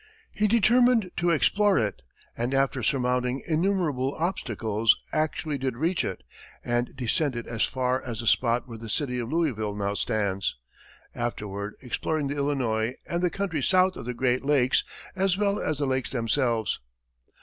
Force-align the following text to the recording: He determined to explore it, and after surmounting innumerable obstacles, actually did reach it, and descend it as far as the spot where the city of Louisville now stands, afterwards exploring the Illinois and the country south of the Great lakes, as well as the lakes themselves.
He 0.33 0.47
determined 0.47 1.11
to 1.17 1.29
explore 1.29 1.77
it, 1.77 2.01
and 2.35 2.55
after 2.55 2.81
surmounting 2.81 3.43
innumerable 3.47 4.15
obstacles, 4.17 4.95
actually 5.13 5.59
did 5.59 5.77
reach 5.77 6.03
it, 6.03 6.23
and 6.65 6.95
descend 6.95 7.35
it 7.35 7.45
as 7.45 7.65
far 7.65 8.01
as 8.01 8.19
the 8.19 8.25
spot 8.25 8.67
where 8.67 8.79
the 8.79 8.89
city 8.89 9.19
of 9.19 9.31
Louisville 9.31 9.75
now 9.75 9.93
stands, 9.93 10.55
afterwards 11.13 11.75
exploring 11.81 12.29
the 12.29 12.35
Illinois 12.35 12.95
and 13.05 13.21
the 13.21 13.29
country 13.29 13.61
south 13.61 13.95
of 13.95 14.05
the 14.05 14.15
Great 14.15 14.43
lakes, 14.43 14.83
as 15.15 15.37
well 15.37 15.59
as 15.61 15.77
the 15.77 15.85
lakes 15.85 16.09
themselves. 16.09 16.79